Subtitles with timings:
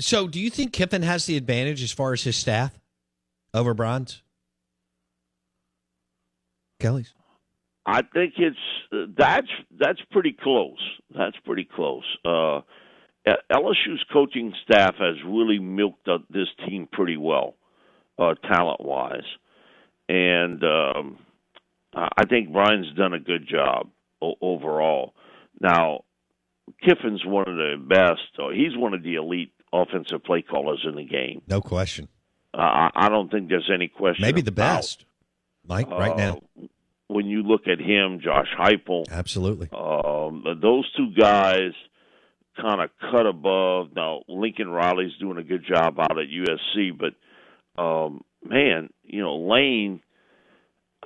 [0.00, 2.78] So, do you think Kiffin has the advantage as far as his staff
[3.54, 4.22] over Bronze?
[6.80, 7.12] Kelly's.
[7.86, 10.78] I think it's that's that's pretty close.
[11.16, 12.04] That's pretty close.
[12.24, 12.60] Uh,
[13.52, 17.54] LSU's coaching staff has really milked this team pretty well,
[18.18, 19.26] uh, talent wise,
[20.08, 21.18] and um,
[21.94, 23.88] I think Brian's done a good job
[24.22, 25.14] o- overall.
[25.60, 26.04] Now,
[26.82, 28.20] Kiffin's one of the best.
[28.54, 31.42] He's one of the elite offensive play callers in the game.
[31.48, 32.08] No question.
[32.52, 34.22] Uh, I don't think there's any question.
[34.22, 35.04] Maybe the best,
[35.66, 36.40] Mike, right now.
[36.60, 36.66] Uh,
[37.06, 39.68] when you look at him, Josh Heupel, absolutely.
[39.72, 41.72] Um, those two guys
[42.60, 43.88] kind of cut above.
[43.94, 49.36] Now Lincoln Riley's doing a good job out at USC, but um, man, you know
[49.36, 50.00] Lane.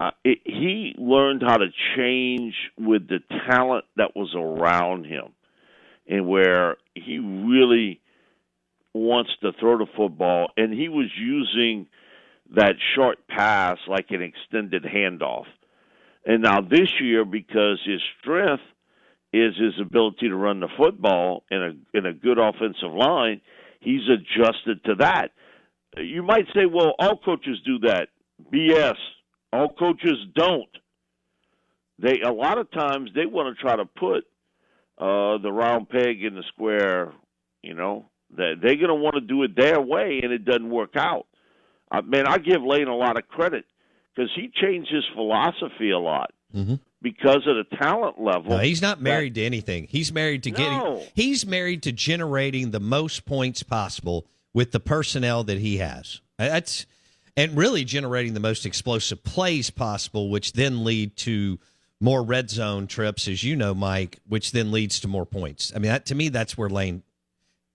[0.00, 5.34] Uh, it, he learned how to change with the talent that was around him,
[6.08, 8.00] and where he really
[8.94, 11.86] wants to throw the football, and he was using
[12.54, 15.46] that short pass like an extended handoff.
[16.26, 18.62] And now this year, because his strength
[19.32, 23.40] is his ability to run the football in a in a good offensive line,
[23.80, 25.32] he's adjusted to that.
[25.96, 28.08] You might say, well, all coaches do that.
[28.52, 28.96] BS.
[29.52, 30.68] All coaches don't.
[31.98, 34.24] They a lot of times they want to try to put
[34.98, 37.12] uh, the round peg in the square,
[37.62, 38.06] you know,
[38.36, 41.26] they're going to want to do it their way, and it doesn't work out.
[41.90, 43.64] I man, I give Lane a lot of credit
[44.14, 46.76] because he changed his philosophy a lot mm-hmm.
[47.00, 48.52] because of the talent level.
[48.52, 49.86] No, he's not married that, to anything.
[49.88, 50.78] He's married to getting.
[50.78, 51.02] No.
[51.14, 56.20] He's married to generating the most points possible with the personnel that he has.
[56.38, 56.86] That's
[57.36, 61.58] and really generating the most explosive plays possible, which then lead to
[62.00, 65.72] more red zone trips, as you know, Mike, which then leads to more points.
[65.74, 67.02] I mean, that, to me, that's where Lane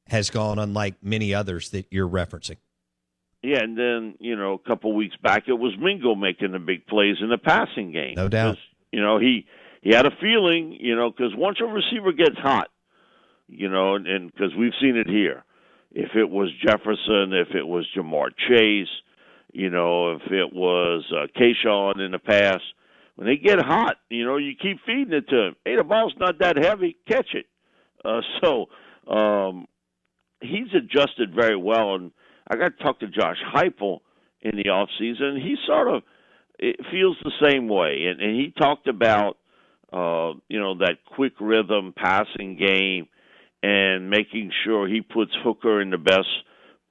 [0.09, 2.57] has gone, unlike many others that you're referencing.
[3.43, 6.87] Yeah, and then you know a couple weeks back it was Mingo making the big
[6.87, 8.15] plays in the passing game.
[8.15, 8.57] No doubt.
[8.91, 9.45] You know he
[9.81, 12.69] he had a feeling, you know, because once a receiver gets hot,
[13.47, 15.43] you know, and because we've seen it here,
[15.91, 18.89] if it was Jefferson, if it was Ja'Marr Chase,
[19.53, 22.63] you know, if it was uh, Kayshon in the past,
[23.15, 25.55] when they get hot, you know, you keep feeding it to them.
[25.63, 27.45] Hey, the ball's not that heavy, catch it.
[28.03, 28.65] Uh, so
[29.11, 29.67] um,
[30.41, 31.95] he's adjusted very well.
[31.95, 32.11] And
[32.49, 33.99] I got to talk to Josh Heupel
[34.41, 35.39] in the off season.
[35.41, 36.03] He sort of
[36.59, 39.37] it feels the same way, and, and he talked about
[39.93, 43.07] uh, you know that quick rhythm passing game
[43.63, 46.27] and making sure he puts Hooker in the best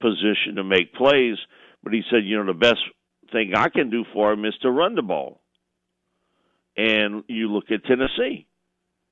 [0.01, 1.37] position to make plays.
[1.83, 2.81] But he said, you know, the best
[3.31, 5.39] thing I can do for him is to run the ball.
[6.75, 8.45] And you look at Tennessee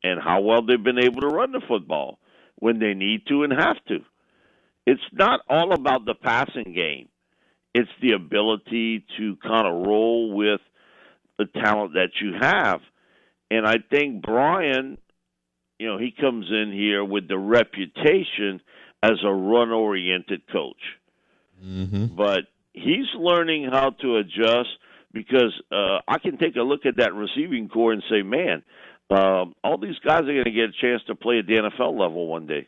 [0.04, 2.20] and how well they've been able to run the football
[2.58, 4.00] when they need to and have to
[4.86, 7.10] it's not all about the passing game.
[7.74, 10.62] It's the ability to kind of roll with
[11.38, 12.80] the talent that you have.
[13.52, 14.98] And I think Brian,
[15.80, 18.62] you know, he comes in here with the reputation
[19.04, 20.82] as a run oriented coach.
[21.64, 22.16] Mm-hmm.
[22.16, 22.42] But
[22.74, 24.70] he's learning how to adjust
[25.14, 28.64] because uh, I can take a look at that receiving corps and say, man,
[29.10, 32.00] uh, all these guys are going to get a chance to play at the NFL
[32.00, 32.68] level one day.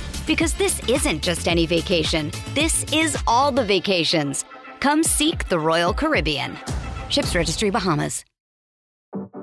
[0.25, 2.31] Because this isn't just any vacation.
[2.53, 4.45] This is all the vacations.
[4.79, 6.57] Come seek the Royal Caribbean.
[7.09, 8.23] Ships Registry Bahamas.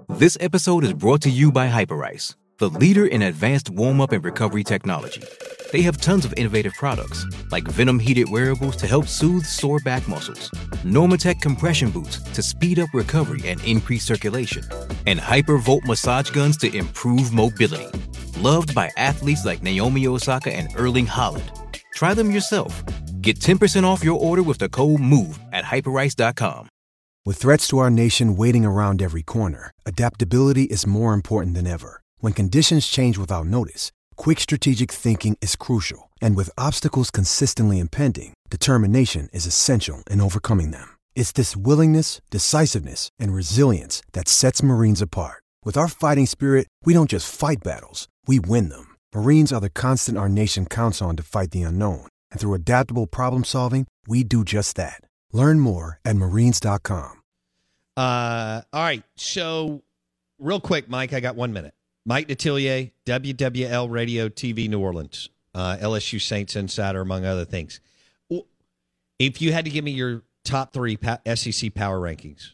[0.09, 4.25] This episode is brought to you by Hyperice, the leader in advanced warm up and
[4.25, 5.23] recovery technology.
[5.71, 10.09] They have tons of innovative products, like Venom heated wearables to help soothe sore back
[10.09, 10.51] muscles,
[10.83, 14.65] Normatec compression boots to speed up recovery and increase circulation,
[15.07, 17.87] and Hypervolt massage guns to improve mobility.
[18.41, 21.51] Loved by athletes like Naomi Osaka and Erling Haaland.
[21.95, 22.85] Try them yourself.
[23.21, 26.69] Get 10% off your order with the code MOVE at hyperice.com.
[27.27, 32.01] With threats to our nation waiting around every corner, adaptability is more important than ever.
[32.19, 36.09] When conditions change without notice, quick strategic thinking is crucial.
[36.23, 40.97] And with obstacles consistently impending, determination is essential in overcoming them.
[41.17, 45.43] It's this willingness, decisiveness, and resilience that sets Marines apart.
[45.65, 48.95] With our fighting spirit, we don't just fight battles, we win them.
[49.13, 52.07] Marines are the constant our nation counts on to fight the unknown.
[52.31, 55.01] And through adaptable problem solving, we do just that.
[55.33, 57.23] Learn more at marines.com.
[57.97, 59.03] Uh, all right.
[59.17, 59.83] So,
[60.39, 61.75] real quick, Mike, I got one minute.
[62.07, 67.81] Mike Detillier, WWL Radio TV New Orleans, uh, LSU Saints Insider, among other things.
[69.19, 70.97] If you had to give me your top three
[71.35, 72.53] SEC power rankings,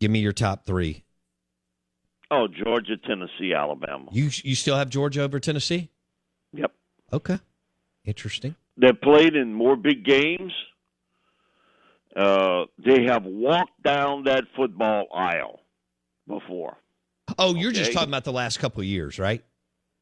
[0.00, 1.02] give me your top three.
[2.30, 4.06] Oh, Georgia, Tennessee, Alabama.
[4.12, 5.90] You you still have Georgia over Tennessee?
[6.52, 6.72] Yep.
[7.12, 7.38] Okay.
[8.04, 8.54] Interesting.
[8.76, 10.52] They played in more big games.
[12.14, 15.60] Uh, they have walked down that football aisle
[16.26, 16.76] before.
[17.38, 17.78] Oh, you're okay?
[17.80, 19.44] just talking about the last couple of years, right?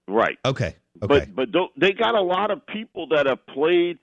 [0.08, 0.38] Right.
[0.44, 0.76] Okay.
[1.02, 1.28] Okay.
[1.34, 3.99] But but they got a lot of people that have played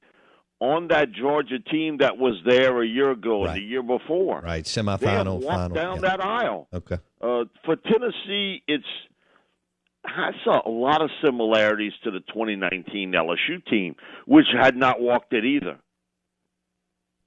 [0.63, 3.49] on that Georgia team that was there a year ago right.
[3.49, 4.39] and the year before.
[4.39, 4.63] Right.
[4.63, 4.99] Semifinal.
[4.99, 5.75] They have walked final.
[5.75, 6.69] down that aisle.
[6.73, 6.99] Okay.
[7.21, 8.85] Uh, for Tennessee, it's
[10.05, 13.95] I saw a lot of similarities to the 2019 LSU team,
[14.25, 15.79] which had not walked it either.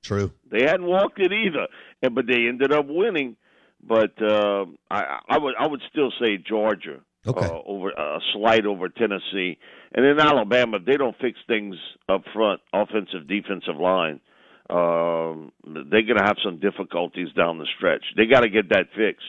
[0.03, 0.32] True.
[0.50, 1.67] They hadn't walked it either,
[2.03, 3.37] and but they ended up winning.
[3.82, 7.46] But uh, I, I would I would still say Georgia okay.
[7.46, 9.58] uh, over a uh, slight over Tennessee,
[9.94, 11.76] and in Alabama they don't fix things
[12.08, 14.20] up front, offensive defensive line.
[14.69, 18.02] Um, they're going to have some difficulties down the stretch.
[18.17, 19.26] They got to get that fixed.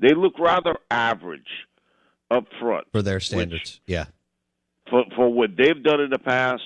[0.00, 1.46] They look rather average
[2.30, 3.80] up front for their standards.
[3.86, 4.06] Yeah,
[4.90, 6.62] for for what they've done in the past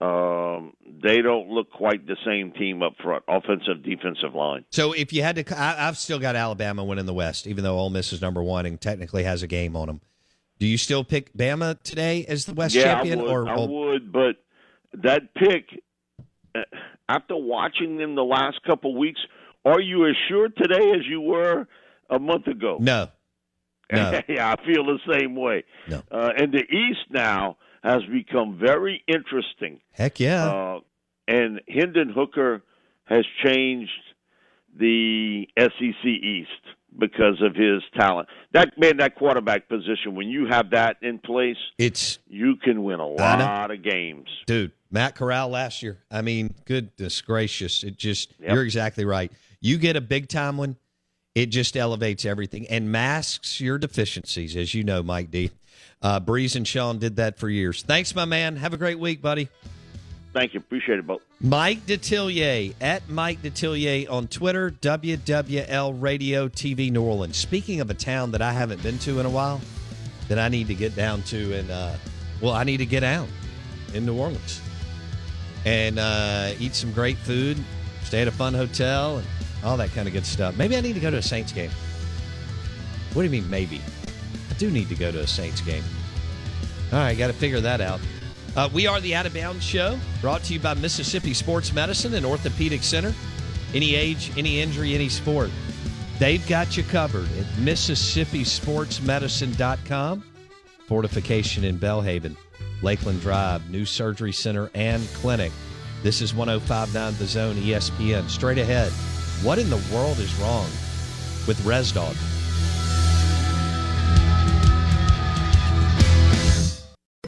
[0.00, 4.64] um, they don't look quite the same team up front, offensive, defensive line.
[4.70, 7.78] So if you had to, I, have still got Alabama winning the West, even though
[7.78, 10.00] Ole Miss is number one and technically has a game on them.
[10.58, 13.20] Do you still pick Bama today as the West yeah, champion?
[13.20, 14.36] I would, or I would, but
[14.92, 15.82] that pick
[16.54, 16.60] uh,
[17.08, 19.20] after watching them the last couple weeks,
[19.64, 21.66] are you as sure today as you were
[22.08, 22.78] a month ago?
[22.80, 23.08] No.
[23.92, 24.20] No.
[24.28, 25.64] yeah, I feel the same way.
[25.88, 26.04] No.
[26.12, 29.80] Uh, and the East now has become very interesting.
[29.92, 30.46] Heck yeah.
[30.46, 30.80] Uh,
[31.26, 32.62] and Hendon Hooker
[33.04, 33.90] has changed
[34.78, 36.48] the SEC East
[36.98, 38.28] because of his talent.
[38.52, 43.00] That man, that quarterback position, when you have that in place, it's you can win
[43.00, 44.28] a lot of games.
[44.46, 45.98] Dude, Matt Corral last year.
[46.10, 47.84] I mean, goodness gracious.
[47.84, 48.52] It just yep.
[48.52, 49.30] you're exactly right.
[49.60, 50.76] You get a big time one,
[51.34, 55.50] it just elevates everything and masks your deficiencies, as you know, Mike D.
[56.02, 57.82] Uh, Brees and Sean did that for years.
[57.82, 58.56] Thanks, my man.
[58.56, 59.48] Have a great week, buddy.
[60.32, 60.60] Thank you.
[60.60, 61.22] Appreciate it, both.
[61.40, 67.36] Mike Detillier at Mike Detillier on Twitter, WWL Radio TV New Orleans.
[67.36, 69.60] Speaking of a town that I haven't been to in a while,
[70.28, 71.94] that I need to get down to, and uh,
[72.40, 73.26] well, I need to get out
[73.92, 74.60] in New Orleans
[75.64, 77.58] and uh, eat some great food,
[78.04, 79.26] stay at a fun hotel, and
[79.64, 80.56] all that kind of good stuff.
[80.56, 81.70] Maybe I need to go to a Saints game.
[83.12, 83.80] What do you mean, maybe?
[84.60, 85.82] Do need to go to a Saints game.
[86.92, 87.98] All right, got to figure that out.
[88.54, 92.12] Uh, we are the Out of Bounds Show, brought to you by Mississippi Sports Medicine
[92.14, 93.14] and Orthopedic Center.
[93.72, 95.50] Any age, any injury, any sport.
[96.18, 100.24] They've got you covered at MississippiSportsMedicine.com.
[100.86, 102.36] Fortification in Belhaven,
[102.82, 105.52] Lakeland Drive, New Surgery Center and Clinic.
[106.02, 108.28] This is 1059 The Zone ESPN.
[108.28, 108.92] Straight ahead.
[109.42, 110.66] What in the world is wrong
[111.46, 112.39] with ResDog?